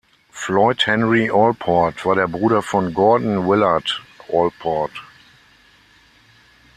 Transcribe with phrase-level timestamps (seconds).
[0.31, 4.01] Floyd Henry Allport war der Bruder von Gordon Willard
[4.33, 4.91] Allport.